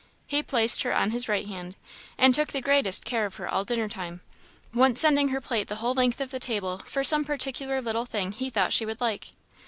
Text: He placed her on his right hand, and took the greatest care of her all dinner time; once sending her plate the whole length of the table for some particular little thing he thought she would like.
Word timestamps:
He 0.25 0.41
placed 0.41 0.81
her 0.81 0.91
on 0.95 1.11
his 1.11 1.29
right 1.29 1.45
hand, 1.45 1.75
and 2.17 2.33
took 2.33 2.49
the 2.51 2.59
greatest 2.59 3.05
care 3.05 3.27
of 3.27 3.35
her 3.35 3.47
all 3.47 3.63
dinner 3.63 3.87
time; 3.87 4.21
once 4.73 4.99
sending 4.99 5.27
her 5.27 5.39
plate 5.39 5.67
the 5.67 5.75
whole 5.75 5.93
length 5.93 6.19
of 6.19 6.31
the 6.31 6.39
table 6.39 6.79
for 6.85 7.03
some 7.03 7.23
particular 7.23 7.79
little 7.83 8.05
thing 8.07 8.31
he 8.31 8.49
thought 8.49 8.73
she 8.73 8.83
would 8.87 8.99
like. 8.99 9.27